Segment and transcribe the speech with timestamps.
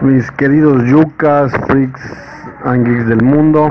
[0.00, 2.00] mis queridos yucas, freaks
[2.64, 3.68] and geeks del mundo,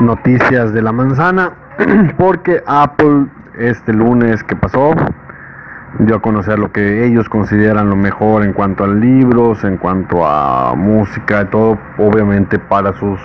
[0.00, 1.52] noticias de la manzana,
[2.18, 3.26] porque Apple
[3.58, 4.92] este lunes que pasó
[5.98, 10.26] dio a conocer lo que ellos consideran lo mejor en cuanto a libros, en cuanto
[10.26, 13.20] a música, y todo, obviamente para sus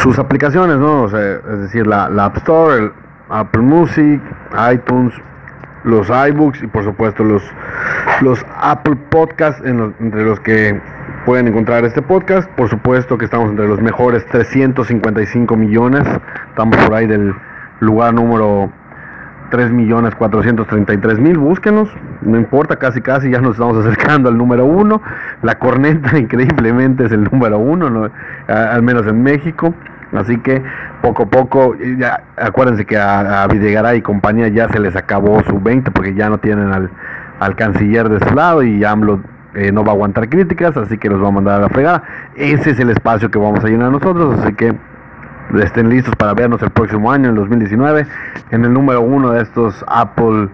[0.00, 1.06] sus aplicaciones, ¿no?
[1.06, 2.92] es decir, la, la App Store, el
[3.30, 4.20] Apple Music,
[4.72, 5.14] iTunes,
[5.84, 7.42] los iBooks y por supuesto los,
[8.22, 10.80] los Apple Podcasts entre los que
[11.24, 12.48] pueden encontrar este podcast.
[12.50, 16.02] Por supuesto que estamos entre los mejores 355 millones.
[16.50, 17.34] Estamos por ahí del
[17.80, 18.72] lugar número
[19.50, 21.38] 3 millones 433 mil.
[21.38, 21.88] Búsquenos,
[22.22, 25.02] no importa, casi casi ya nos estamos acercando al número uno.
[25.42, 28.10] La corneta increíblemente es el número uno,
[28.48, 29.74] al menos en México.
[30.14, 30.62] Así que
[31.02, 35.60] poco a poco, ya, acuérdense que a, Videgaray y compañía ya se les acabó su
[35.60, 36.90] 20 porque ya no tienen al,
[37.40, 39.20] al canciller de su lado y AMLO
[39.54, 42.02] eh, no va a aguantar críticas, así que los va a mandar a la fregada.
[42.34, 44.74] Ese es el espacio que vamos a llenar nosotros, así que
[45.62, 48.06] estén listos para vernos el próximo año, en 2019,
[48.50, 50.48] en el número uno de estos Apple,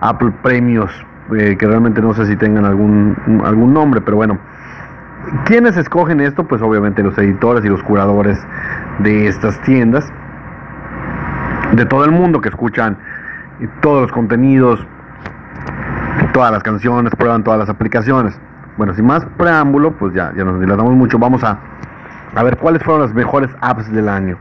[0.00, 0.90] Apple premios,
[1.34, 4.38] eh, que realmente no sé si tengan algún, algún nombre, pero bueno.
[5.46, 6.44] ¿Quiénes escogen esto?
[6.46, 8.38] Pues obviamente los editores y los curadores
[8.98, 10.10] de estas tiendas,
[11.72, 12.96] de todo el mundo que escuchan
[13.80, 14.84] todos los contenidos,
[16.32, 18.38] todas las canciones, prueban todas las aplicaciones.
[18.76, 21.58] Bueno, sin más preámbulo, pues ya, ya nos dilatamos mucho, vamos a,
[22.34, 24.36] a ver cuáles fueron las mejores apps del año.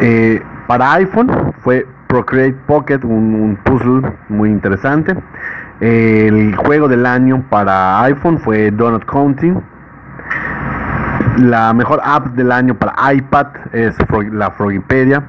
[0.00, 5.16] Eh, para iPhone fue Procreate Pocket, un, puzzle muy interesante.
[5.80, 9.60] el juego del año para iPhone fue Donut Counting
[11.36, 13.96] la mejor app del año para iPad es
[14.32, 15.22] la Frogipedia.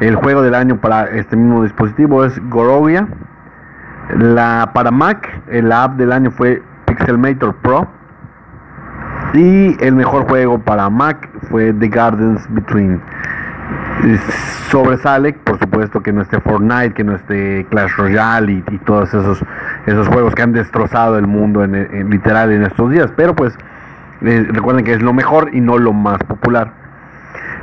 [0.00, 3.08] El juego del año para este mismo dispositivo es Gorovia.
[4.16, 7.88] La para Mac, la app del año fue Pixelmator Pro.
[9.34, 13.00] Y el mejor juego para Mac fue The Gardens Between.
[14.70, 19.44] Sobresale, por supuesto, que no esté Fortnite, que no esté Clash Royale y, todos esos,
[19.86, 23.12] esos juegos que han destrozado el mundo en, literal en estos días.
[23.16, 23.58] Pero pues
[24.20, 26.72] recuerden que es lo mejor y no lo más popular.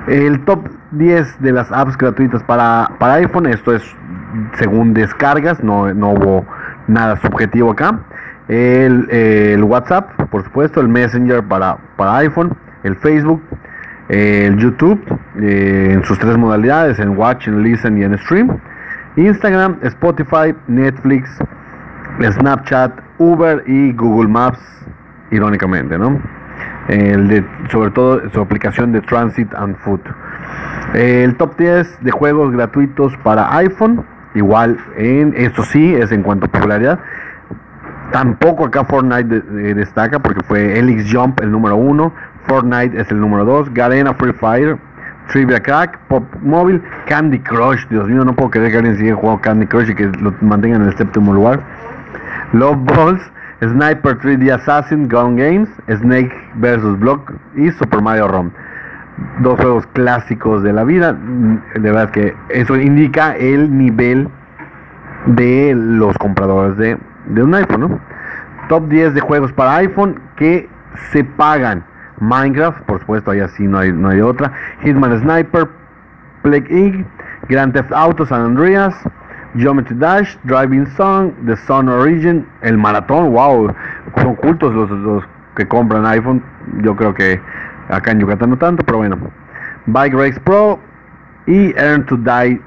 [0.07, 3.83] El top 10 de las apps gratuitas para, para iPhone, esto es
[4.53, 6.45] según descargas, no, no hubo
[6.87, 7.99] nada subjetivo acá.
[8.47, 13.41] El, WhatsApp, por supuesto, el Messenger para, para iPhone, el Facebook,
[14.09, 15.01] el YouTube
[15.41, 18.59] eh, en sus tres modalidades, en Watch, en Listen y en Stream.
[19.17, 21.39] Instagram, Spotify, Netflix,
[22.21, 24.59] Snapchat, Uber y Google Maps,
[25.31, 26.19] irónicamente, ¿no?
[26.87, 30.01] El de, sobre todo su aplicación de Transit and Food.
[30.93, 36.45] El top 10 de juegos gratuitos para iPhone, igual en esto sí es en cuanto
[36.45, 36.99] a popularidad.
[38.11, 39.41] Tampoco acá Fortnite
[39.73, 42.13] destaca porque fue Elix Jump el número 1,
[42.47, 44.77] Fortnite es el número 2, Garena Free Fire,
[45.31, 49.41] Trivia Crack, Pop Mobile, Candy Crush, Dios mío, no puedo creer que alguien siga jugando
[49.41, 51.61] Candy Crush y que lo mantengan en el séptimo lugar.
[52.53, 53.31] Love Balls,
[53.69, 56.99] Sniper 3D Assassin, Gun Games, Snake vs.
[56.99, 58.53] Block y Super Mario Run.
[59.39, 61.13] Dos juegos clásicos de la vida.
[61.13, 64.29] De verdad que eso indica el nivel
[65.27, 66.97] de los compradores de,
[67.41, 67.99] un iPhone.
[68.69, 70.69] Top 10 de juegos para iPhone que
[71.11, 71.85] se pagan.
[72.19, 74.51] Minecraft, por supuesto, ahí así no hay, no hay otra.
[74.81, 75.69] Hitman Sniper,
[76.41, 77.05] Plague Inc.,
[77.49, 78.95] Grand Theft Auto San Andreas,
[79.57, 83.73] Geometry Dash, Driving Song, The Sun Origin, el maratón, wow,
[84.21, 85.23] son cultos los, los
[85.55, 86.43] que compran iPhone,
[86.81, 87.39] yo creo que
[87.89, 89.17] acá en Yucatán no tanto, pero bueno,
[89.85, 90.79] Bike Race Pro
[91.45, 92.61] y Earn to Die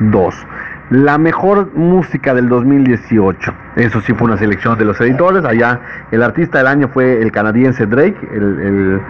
[0.00, 0.46] 2.
[0.90, 3.54] La mejor música del 2018.
[3.76, 5.44] Eso sí fue una selección de los editores.
[5.44, 5.80] Allá
[6.10, 8.16] el artista del año fue el canadiense Drake.
[8.30, 9.00] El,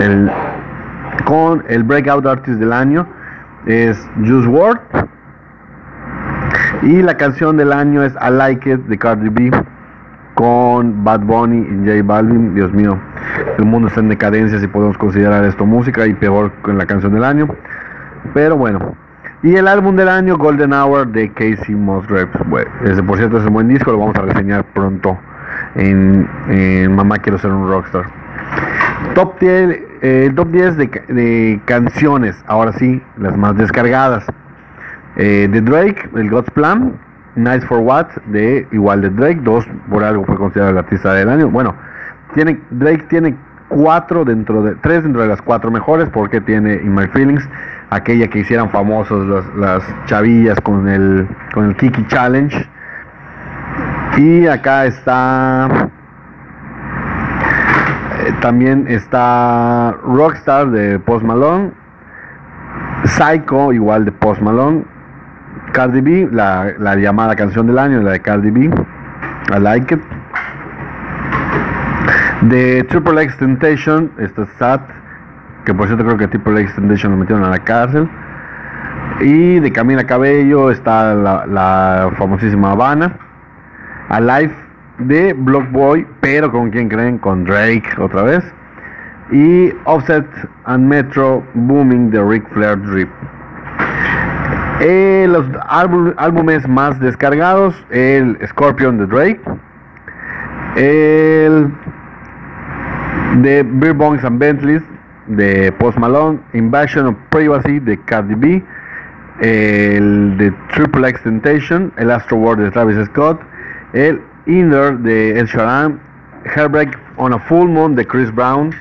[0.00, 0.30] el,
[1.24, 3.06] con el Breakout Artist del año
[3.66, 5.17] es Juice WRLD.
[6.82, 9.50] Y la canción del año es I Like It de Cardi B
[10.34, 12.54] con Bad Bunny y J Balvin.
[12.54, 12.98] Dios mío,
[13.58, 17.12] el mundo está en decadencia si podemos considerar esto música y peor con la canción
[17.12, 17.48] del año.
[18.34, 18.94] Pero bueno.
[19.42, 22.34] Y el álbum del año, Golden Hour de Casey Musgraves.
[22.84, 25.16] ese por cierto es un buen disco, lo vamos a reseñar pronto
[25.76, 28.06] en, en Mamá Quiero Ser un Rockstar.
[29.14, 34.26] Top 10, eh, top 10 de, canciones, ahora sí, las más descargadas.
[35.18, 36.94] Eh, de Drake, el God's Plan,
[37.34, 41.28] Nice for What, de igual de Drake, dos por algo fue considerado el artista del
[41.28, 41.50] año.
[41.50, 41.74] Bueno,
[42.34, 43.36] tiene, Drake tiene
[43.68, 47.48] cuatro dentro de, tres dentro de las cuatro mejores, porque tiene In My Feelings,
[47.90, 52.68] aquella que hicieron famosos las, las chavillas con el, con el Kiki Challenge.
[54.16, 55.90] Y acá está
[58.40, 61.72] también está Rockstar de Post Malone.
[63.04, 64.84] Psycho, igual de Post Malone.
[65.72, 68.64] Cardi B, la, llamada canción del año, la de Cardi B.
[68.64, 70.00] I like it.
[72.42, 74.82] De Triple X Temptation, está Sat,
[75.64, 78.08] que por cierto creo que Triple X Temptation lo metieron a la cárcel.
[79.20, 83.16] Y de Camila Cabello está la, la famosísima Habana.
[84.08, 84.54] Alive
[84.98, 88.54] de Block Boy, pero con quién creen, con Drake otra vez.
[89.30, 90.26] Y Offset
[90.64, 93.10] and Metro Booming de Ric Flair Drip.
[94.80, 99.40] Eh, los álbumes más descargados, el Scorpion de Drake,
[100.76, 101.72] el
[103.42, 104.82] de Beer Bongs and Bentleys
[105.26, 108.64] de Post Malone, Invasion of Privacy de Cardi B,
[109.40, 113.40] el de Triple X Temptation, el Astro World de Travis Scott,
[113.94, 115.98] el Inner de Ed Sheeran,
[116.54, 118.72] Heartbreak on a Full Moon de Chris Brown,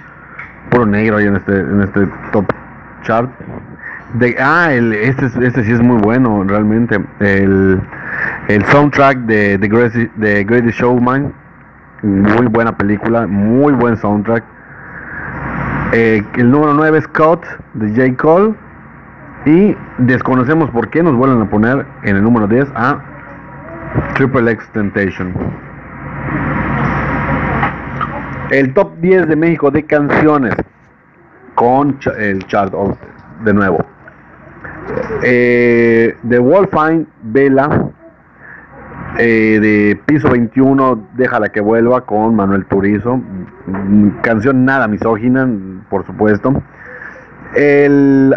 [0.70, 2.46] puro negro ahí en este, en este top
[3.02, 3.32] chart.
[4.20, 7.00] De, ah, el, este, este sí es muy bueno, realmente.
[7.20, 7.82] El,
[8.48, 11.34] el soundtrack de The Greatest, Showman,
[12.02, 14.44] muy buena película, muy buen soundtrack.
[15.94, 18.18] Eh, el número 9 Scott de J.
[18.18, 18.56] Cole.
[19.46, 23.00] Y desconocemos por qué nos vuelven a poner en el número 10 a
[24.16, 25.34] Triple X Temptation.
[28.50, 30.56] El top 10 de México de canciones
[31.56, 32.74] con el chart
[33.44, 33.97] de nuevo.
[35.24, 37.92] Eh, de Wolfine, Vela.
[39.20, 43.20] Eh, de Piso 21, Déjala que vuelva con Manuel Turizo.
[44.22, 45.50] Canción nada misógina,
[45.90, 46.62] por supuesto.
[47.56, 48.36] El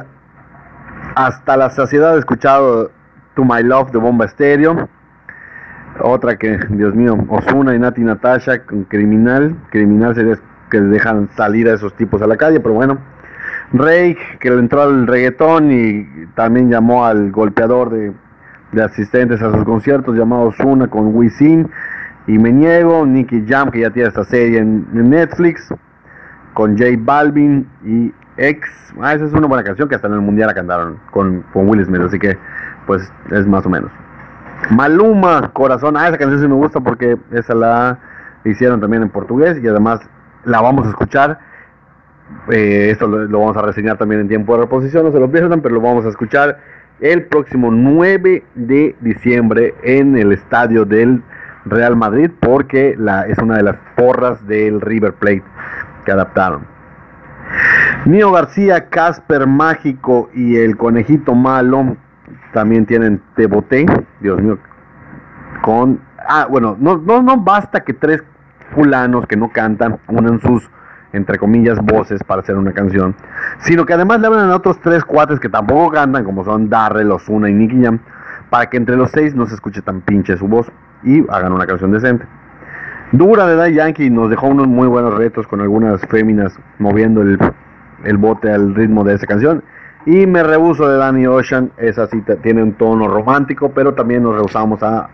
[1.14, 2.90] Hasta la saciedad escuchado
[3.34, 4.88] To My Love de Bomba Estéreo.
[6.00, 9.56] Otra que, Dios mío, Osuna y Nati Natasha, criminal.
[9.70, 10.36] Criminal sería
[10.70, 12.98] que dejan salir a esos tipos a la calle, pero bueno.
[13.72, 18.12] Rey, que le entró al reggaetón y también llamó al golpeador de,
[18.82, 21.70] asistentes a sus conciertos, llamado Osuna con Wisin.
[22.26, 25.72] Y me niego, Nicky Jam, que ya tiene esta serie en, Netflix,
[26.54, 28.94] con J Balvin y X.
[29.00, 31.68] Ah, esa es una buena canción que hasta en el mundial la cantaron con, con
[31.68, 32.38] Will Smith, así que
[32.86, 33.90] pues es más o menos.
[34.70, 35.96] Maluma, Corazón.
[35.96, 37.98] Ah, esa canción sí me gusta porque esa la
[38.44, 40.00] hicieron también en portugués y además
[40.44, 41.38] la vamos a escuchar.
[42.50, 45.60] Eh, esto lo, vamos a reseñar también en tiempo de reposición, no se lo pierdan,
[45.60, 46.58] pero lo vamos a escuchar
[47.00, 51.22] el próximo 9 de diciembre en el estadio del
[51.64, 52.96] Real Madrid porque
[53.28, 55.42] es una de las porras del River Plate
[56.04, 56.66] que adaptaron.
[58.04, 61.96] Nio García, Casper Mágico y el Conejito Malo
[62.52, 63.86] también tienen Te Boté,
[64.20, 64.58] Dios mío,
[65.62, 66.00] con...
[66.28, 68.22] Ah, bueno, no, no, no basta que tres
[68.72, 70.70] fulanos que no cantan unan sus,
[71.12, 73.14] entre comillas, voces para hacer una canción,
[73.58, 77.10] sino que además le hablan a otros tres cuates que tampoco cantan, como son Darrell,
[77.10, 77.98] Osuna y Nicky Jam,
[78.48, 80.70] para que entre los seis no se escuche tan pinche su voz
[81.02, 82.26] y hagan una canción decente.
[83.12, 87.38] Dura de Daddy Yankee nos dejó unos muy buenos retos con algunas féminas moviendo el,
[88.04, 89.64] el bote al ritmo de esa canción.
[90.06, 94.34] Y me rehuso de Danny Ocean, esa sí tiene un tono romántico, pero también nos
[94.36, 95.10] rehusamos a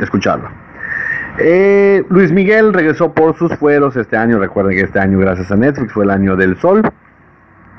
[0.00, 0.65] escucharla.
[1.38, 5.56] Eh, Luis Miguel regresó por sus fueros este año, recuerden que este año gracias a
[5.56, 6.82] Netflix fue el año del sol.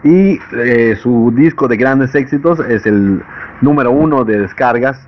[0.04, 3.24] Y eh, su disco de grandes éxitos es el
[3.62, 5.08] número uno de descargas,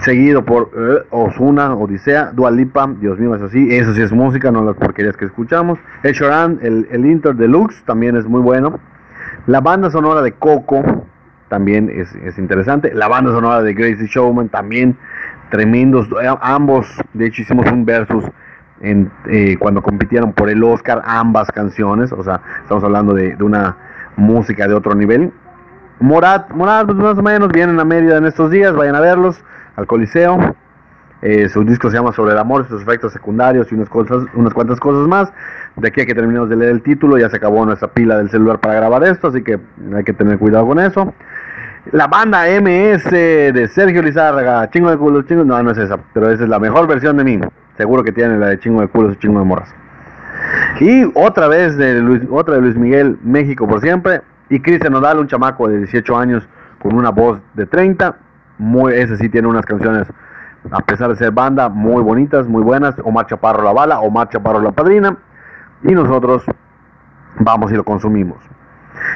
[0.00, 4.52] seguido por eh, Osuna, Odisea, Dua Lipa, Dios mío, eso sí, eso sí es música,
[4.52, 5.80] no las porquerías que escuchamos.
[6.04, 8.78] El Shoran, el, el Inter Deluxe, también es muy bueno.
[9.46, 11.06] La banda sonora de Coco
[11.48, 12.92] también es, interesante.
[12.94, 14.96] La banda sonora de Gracie Showman también
[15.50, 16.06] tremendos.
[16.22, 18.24] Eh, ambos, de hecho, hicimos un versus
[18.80, 22.12] en, eh, cuando compitieron por el Oscar, ambas canciones.
[22.12, 23.76] O sea, estamos hablando de, una
[24.16, 25.32] música de otro nivel.
[26.00, 28.74] Morat, Morat, pues más o menos vienen a media en estos días.
[28.74, 29.42] Vayan a verlos
[29.76, 30.54] al Coliseo.
[31.20, 34.54] Eh, su disco se llama Sobre el amor, sus efectos secundarios y unas, cosas, unas
[34.54, 35.32] cuantas cosas más.
[35.74, 38.30] De aquí a que terminemos de leer el título, ya se acabó nuestra pila del
[38.30, 39.58] celular para grabar esto, así que
[39.94, 41.12] hay que tener cuidado con eso.
[41.92, 45.42] La banda MS de Sergio Lizárraga, chingo de culos, chingo.
[45.42, 47.40] No, no es esa, pero esa es la mejor versión de mí.
[47.78, 49.74] Seguro que tiene la de chingo de culos y chingo de morras.
[50.80, 54.20] Y otra vez de Luis, otra de Luis Miguel, México por siempre.
[54.50, 56.46] Y Cristian Nodal, un chamaco de 18 años
[56.78, 58.16] con una voz de 30.
[58.58, 60.08] Muy, ese sí tiene unas canciones,
[60.70, 62.96] a pesar de ser banda, muy bonitas, muy buenas.
[63.02, 65.16] Omar Chaparro la bala, Omar Chaparro la padrina.
[65.84, 66.44] Y nosotros
[67.38, 68.38] vamos y lo consumimos.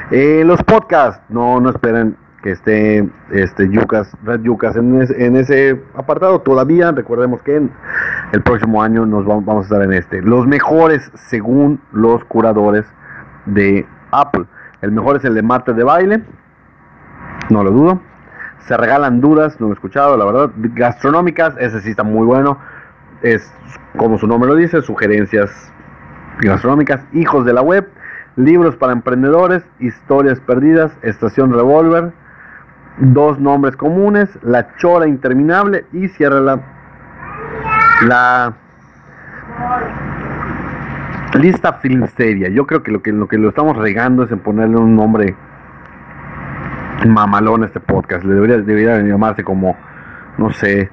[0.09, 5.81] Eh, los podcasts, no, no esperen que esté este Yucas, Red Yucas en, en, ese
[5.95, 6.91] apartado todavía.
[6.91, 7.71] Recordemos que en
[8.33, 10.21] el próximo año nos vamos, vamos, a estar en este.
[10.21, 12.85] Los mejores según los curadores
[13.45, 14.45] de Apple.
[14.81, 16.23] El mejor es el de Marte de Baile,
[17.49, 18.01] no lo dudo.
[18.59, 20.51] Se regalan dudas, no lo he escuchado, la verdad.
[20.55, 22.59] Gastronómicas, ese sí está muy bueno.
[23.21, 23.53] Es
[23.97, 25.49] como su nombre lo dice, sugerencias
[26.41, 27.05] gastronómicas.
[27.13, 27.87] Hijos de la web,
[28.35, 32.11] libros para emprendedores, historias perdidas, estación Revolver
[32.97, 36.59] dos nombres comunes, la chora interminable y cierra la,
[38.07, 38.53] la
[41.39, 42.49] lista filmsteria.
[42.49, 45.35] Yo creo que lo, que lo que lo estamos regando es en ponerle un nombre
[47.07, 48.23] mamalón a este podcast.
[48.23, 49.75] Le debería, debería llamarse como,
[50.37, 50.89] no sé,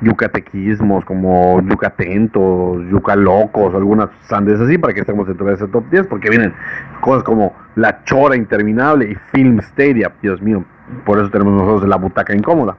[0.00, 6.06] yucatequismos, como yucatentos, yucalocos, algunas sandes así para que estemos dentro de ese top 10,
[6.06, 6.54] porque vienen
[7.00, 10.12] cosas como la chora interminable y filmsteria.
[10.22, 10.64] Dios mío,
[11.04, 12.76] por eso tenemos nosotros la butaca incómoda.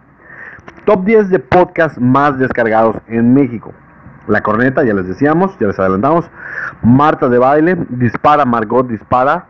[0.85, 3.73] Top 10 de podcast más descargados en México.
[4.27, 6.29] La corneta, ya les decíamos, ya les adelantamos.
[6.81, 9.45] Marta de baile, dispara, Margot dispara.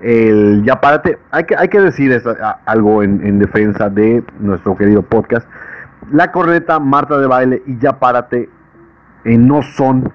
[0.00, 1.18] El ya párate.
[1.30, 2.22] Hay que, hay que decir
[2.64, 5.46] algo en, defensa de nuestro querido podcast.
[6.10, 8.48] La corneta, Marta de baile y ya párate
[9.24, 10.12] eh, no son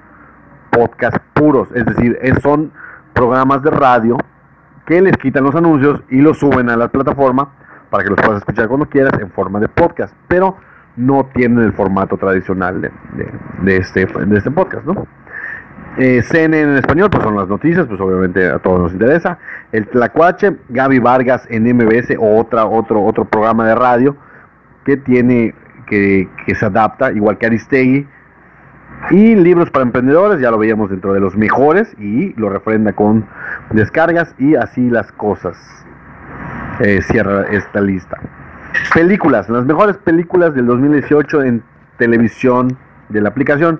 [0.72, 1.69] podcast puros.
[1.74, 2.72] Es decir, son
[3.13, 4.17] programas de radio
[4.86, 7.50] que les quitan los anuncios y los suben a la plataforma
[7.89, 10.58] para que los puedas escuchar cuando quieras en forma de podcast, pero
[10.96, 15.08] no tienen el formato tradicional de, este, este podcast, ¿no?
[15.98, 19.38] Eh, CNN en español, pues son las noticias, pues obviamente a todos nos interesa.
[19.72, 24.15] El Tlacuache, Gaby Vargas en MBS, otra, otro, otro programa de radio
[24.84, 25.56] que tiene,
[25.88, 28.08] que, que se adapta, igual que Aristegui.
[29.11, 33.25] Y libros para emprendedores, ya lo veíamos dentro de los mejores y lo refrenda con
[33.71, 35.85] descargas y así las cosas.
[36.79, 38.17] Eh, cierra esta lista.
[38.93, 41.63] Películas, las mejores películas del 2018 en
[41.97, 42.77] televisión
[43.09, 43.79] de la aplicación.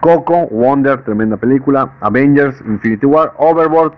[0.00, 1.92] Coco, Wonder, tremenda película.
[2.00, 3.94] Avengers, Infinity War, Overboard,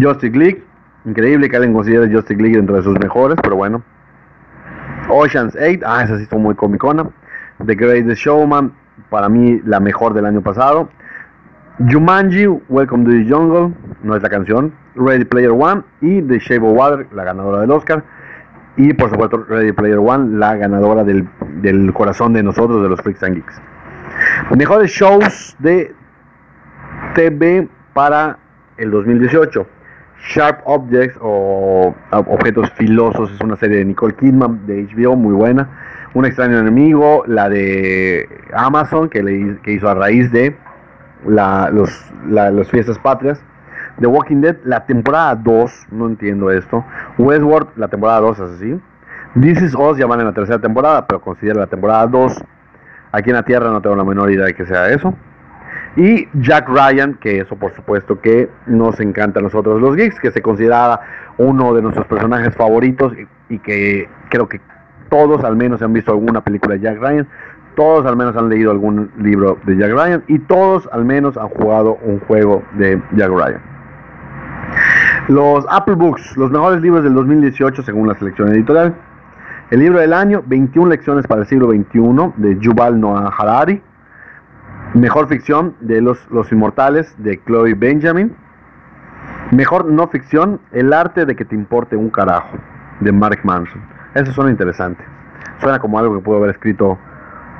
[0.00, 0.64] Justice League.
[1.04, 3.82] Increíble que alguien considere Justice League dentro de sus mejores, pero bueno.
[5.08, 7.10] Ocean's 8, ah, esa sí muy comicona.
[7.64, 8.72] The Greatest Showman,
[9.10, 10.88] para mí la mejor del año pasado.
[11.78, 16.66] Jumanji, Welcome to the Jungle, no es la canción, Ready Player One y The Shape
[16.66, 18.04] of Water, la ganadora del Oscar.
[18.76, 21.28] Y por supuesto Ready Player One, la ganadora del,
[21.92, 23.60] corazón de nosotros, de los Freaks and Geeks.
[24.56, 25.94] Mejores shows de
[27.14, 28.38] TV para
[28.76, 29.66] el 2018.
[30.30, 35.68] Sharp Objects o Objetos Filosos es una serie de Nicole Kidman de HBO, muy buena.
[36.14, 40.56] Un extraño enemigo, la de Amazon que, le, que hizo a raíz de
[41.26, 41.90] la, los,
[42.28, 43.42] las fiestas patrias.
[44.00, 46.84] The Walking Dead, la temporada 2, no entiendo esto.
[47.18, 48.80] Westworld, la temporada 2 es así.
[49.40, 52.44] This Is Us ya van en la tercera temporada, pero considero la temporada 2.
[53.12, 55.14] Aquí en la Tierra no tengo la menor idea de que sea eso.
[55.96, 60.30] Y Jack Ryan, que eso por supuesto que nos encanta a nosotros los geeks, que
[60.30, 61.00] se considera
[61.38, 63.14] uno de nuestros personajes favoritos
[63.48, 64.60] y que creo que
[65.08, 67.26] todos al menos han visto alguna película de Jack Ryan
[67.78, 71.48] todos al menos han leído algún libro de Jack Ryan y todos al menos han
[71.48, 73.60] jugado un juego de Jack Ryan.
[75.28, 78.96] Los Apple Books, los mejores libros del 2018 según la selección editorial.
[79.70, 83.80] El libro del año, 21 lecciones para el siglo XXI de Yuval Noah Harari.
[84.94, 88.34] Mejor ficción de Los, los Inmortales de Chloe Benjamin.
[89.52, 92.58] Mejor no ficción, El arte de que te importe un carajo
[92.98, 93.97] de Mark Manson.
[94.14, 95.04] Eso suena interesante.
[95.60, 96.98] Suena como algo que pudo haber escrito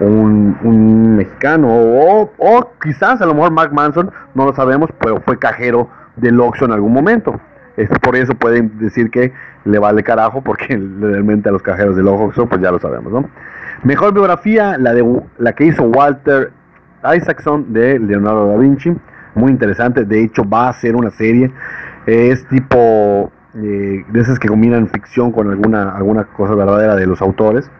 [0.00, 5.38] un, mexicano o, o, quizás a lo mejor Mark Manson, no lo sabemos, pero fue
[5.38, 7.40] cajero del Oxxo en algún momento.
[7.76, 9.32] Es por eso pueden decir que
[9.64, 13.28] le vale carajo porque realmente a los cajeros del Oxxo pues ya lo sabemos, ¿no?
[13.84, 15.04] Mejor biografía, la de
[15.38, 16.52] la que hizo Walter
[17.14, 18.92] Isaacson de Leonardo da Vinci,
[19.34, 21.52] muy interesante, de hecho va a ser una serie,
[22.06, 27.22] es tipo eh, de esas que combinan ficción con alguna, alguna cosa verdadera de los
[27.22, 27.70] autores.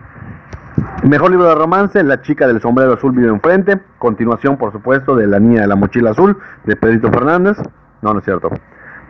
[1.03, 3.79] Mejor libro de romance, La chica del sombrero azul vive enfrente.
[3.99, 7.59] Continuación, por supuesto, de La niña de la mochila azul, de Pedrito Fernández.
[8.03, 8.51] No, no es cierto.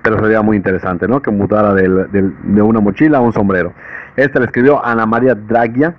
[0.03, 1.21] Pero sería muy interesante, ¿no?
[1.21, 3.73] Que mutara de una mochila a un sombrero.
[4.17, 5.95] Este le escribió Ana María Dragia.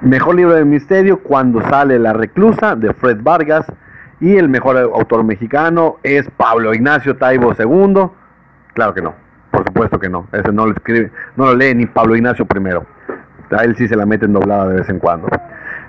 [0.00, 3.66] Mejor libro de misterio, Cuando sale la reclusa, de Fred Vargas.
[4.20, 8.10] Y el mejor autor mexicano es Pablo Ignacio Taibo II.
[8.74, 9.14] Claro que no,
[9.54, 10.26] por supuesto que no.
[10.32, 12.84] Ese no lo escribe, no lo lee ni Pablo Ignacio primero.
[13.50, 15.28] A él sí se la meten doblada de vez en cuando.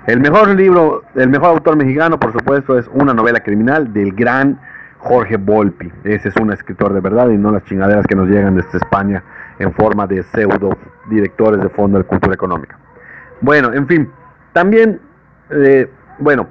[0.06, 4.60] El mejor libro, el mejor autor mexicano, por supuesto, es una novela criminal del gran
[4.98, 5.92] Jorge Volpi.
[6.04, 9.24] Ese es un escritor de verdad y no las chingaderas que nos llegan desde España
[9.58, 10.76] en forma de pseudo
[11.08, 12.78] directores de Fondo de Cultura Económica.
[13.40, 14.10] Bueno, en fin,
[14.52, 15.00] también,
[15.50, 16.46] eh, bueno,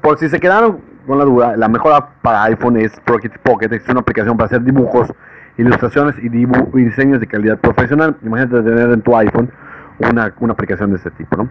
[0.00, 3.72] por si se quedaron con la duda, la mejor app para iPhone es Pocket Pocket,
[3.72, 5.12] es una aplicación para hacer dibujos,
[5.58, 8.16] ilustraciones y, y diseños de calidad profesional.
[8.22, 9.50] Imagínate tener en tu iPhone
[9.98, 11.48] una, una aplicación de este tipo, ¿no?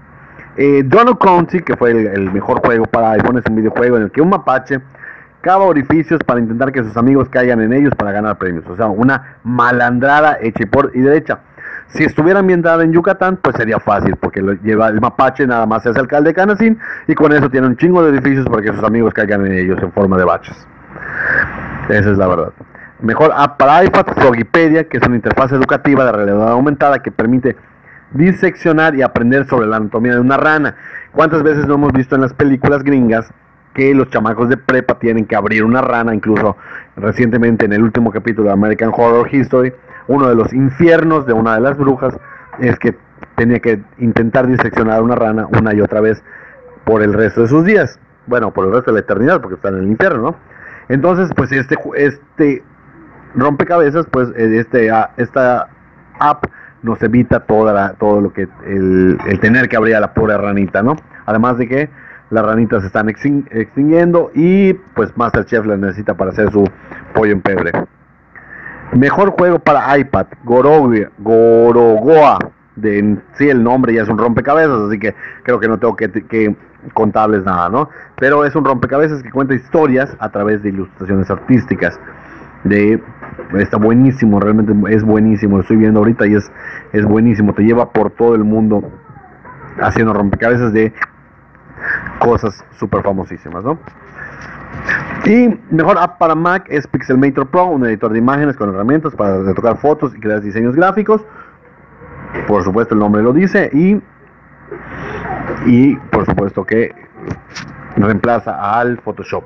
[0.57, 0.83] Eh,
[1.65, 4.81] que fue el, mejor juego para iPhone, es un videojuego en el que un mapache
[5.39, 8.65] cava orificios para intentar que sus amigos caigan en ellos para ganar premios.
[8.67, 11.39] O sea, una malandrada hecha por y derecha.
[11.87, 15.97] Si estuviera ambientada en Yucatán, pues sería fácil, porque lleva el mapache nada más es
[15.97, 16.77] alcalde de Canacín
[17.07, 19.81] y con eso tiene un chingo de edificios para que sus amigos caigan en ellos
[19.81, 20.67] en forma de baches.
[21.89, 22.53] Esa es la verdad.
[23.01, 27.55] Mejor app para iPad, Frogipedia, que es una interfaz educativa de realidad aumentada que permite
[28.11, 30.75] diseccionar y aprender sobre la anatomía de una rana.
[31.11, 33.33] ¿Cuántas veces no hemos visto en las películas gringas
[33.73, 36.13] que los chamacos de prepa tienen que abrir una rana?
[36.13, 36.57] Incluso
[36.95, 39.73] recientemente en el último capítulo de American Horror History,
[40.07, 42.15] uno de los infiernos de una de las brujas
[42.59, 42.95] es que
[43.35, 46.23] tenía que intentar diseccionar una rana una y otra vez
[46.83, 47.99] por el resto de sus días.
[48.27, 50.35] Bueno, por el resto de la eternidad, porque está en el infierno, ¿no?
[50.89, 52.63] Entonces, pues este, este
[53.35, 55.67] rompecabezas, pues este, ah, esta
[56.19, 56.45] app
[56.83, 60.95] nos evita toda todo lo que el, tener que abrir a la pobre ranita, ¿no?
[61.25, 61.89] Además de que
[62.29, 66.63] las ranitas se están extinguiendo y pues Masterchef la necesita para hacer su
[67.13, 67.71] pollo en pebre.
[68.93, 72.39] Mejor juego para iPad, Gorogoa.
[72.75, 76.09] De, sí, el nombre ya es un rompecabezas, así que creo que no tengo que,
[76.09, 76.55] que
[76.93, 77.89] contarles nada, ¿no?
[78.17, 81.99] Pero es un rompecabezas que cuenta historias a través de ilustraciones artísticas
[82.63, 83.01] de
[83.57, 86.51] está buenísimo, realmente es buenísimo, lo estoy viendo ahorita y es,
[86.93, 88.91] es buenísimo, te lleva por todo el mundo
[89.81, 90.93] haciendo rompecabezas de
[92.19, 93.79] cosas súper famosísimas, ¿no?
[95.25, 99.43] Y mejor app para Mac es Pixelmator Pro, un editor de imágenes con herramientas para
[99.43, 101.23] retocar fotos y crear diseños gráficos.
[102.47, 104.01] Por supuesto el nombre lo dice y,
[105.65, 106.95] y por supuesto que
[107.97, 109.43] reemplaza al Photoshop.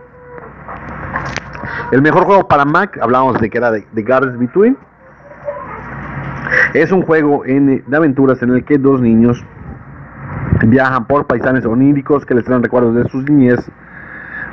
[1.92, 4.76] El mejor juego para Mac, hablábamos de que era de, Gardens Between.
[6.74, 9.44] Es un juego de aventuras en el que dos niños
[10.66, 13.70] viajan por paisajes oníricos que les traen recuerdos de sus niñez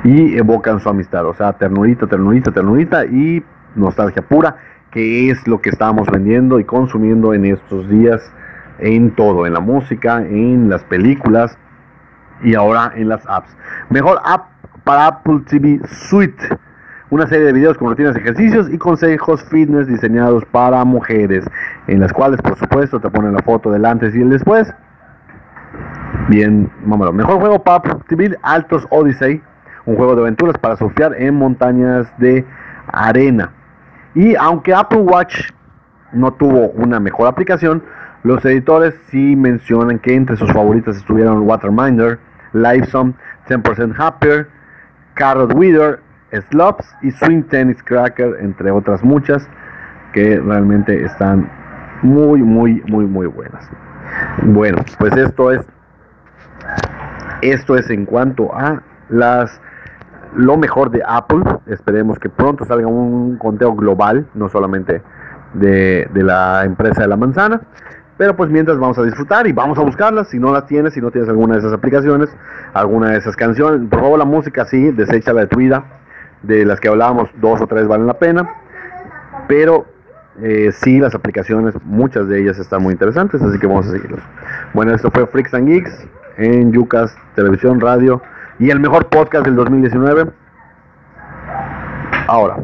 [0.03, 1.25] y evocan su amistad.
[1.25, 3.43] O sea, ternurita, ternurita, ternurita y
[3.75, 4.57] nostalgia pura,
[4.91, 8.31] que es lo que estamos vendiendo y consumiendo en estos días
[8.77, 11.57] en todo, en la música, en las películas
[12.43, 13.55] y ahora en las apps.
[13.89, 14.49] Mejor app
[14.83, 16.37] para Apple TV Suite
[17.13, 21.45] una serie de videos con rutinas ejercicios y consejos fitness diseñados para mujeres,
[21.85, 24.73] en las cuales por supuesto te ponen la foto del antes y el después.
[26.27, 27.13] Bien, vámonos.
[27.13, 29.43] Mejor juego para TV Altos Odyssey,
[29.85, 32.47] un juego de aventuras para surfear en montañas de
[32.87, 33.51] arena.
[34.15, 35.51] Y aunque Apple Watch
[36.13, 37.83] no tuvo una mejor aplicación,
[38.23, 42.17] los editores sí mencionan que entre sus favoritas estuvieron Waterminder,
[42.53, 43.13] Livesome,
[43.47, 44.49] 10% Happier,
[45.13, 45.99] Carrot Weather
[46.41, 49.47] Slops y Swing Tennis Cracker, entre otras muchas,
[50.13, 51.49] que realmente están
[52.01, 53.69] muy, muy, muy, muy buenas.
[54.43, 55.61] Bueno, pues esto es,
[57.41, 59.61] esto es en cuanto a las
[60.35, 61.43] lo mejor de Apple.
[61.67, 65.01] Esperemos que pronto salga un conteo global, no solamente
[65.53, 67.61] de, de, la empresa de la manzana.
[68.17, 70.29] Pero pues mientras vamos a disfrutar y vamos a buscarlas.
[70.29, 72.29] Si no las tienes, si no tienes alguna de esas aplicaciones,
[72.73, 76.02] alguna de esas canciones, por favor la música sí, deséchala de tu vida
[76.43, 78.47] de las que hablábamos, dos o tres valen la pena,
[79.47, 79.85] pero
[80.41, 84.21] eh, sí, las aplicaciones, muchas de ellas están muy interesantes, así que vamos a seguirlos.
[84.73, 88.21] Bueno, esto fue Freaks and Geeks en Yucas, Televisión, Radio
[88.59, 90.31] y el mejor podcast del 2019.
[92.27, 92.57] Ahora.